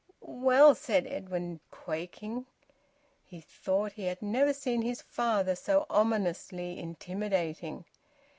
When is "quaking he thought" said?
1.69-3.91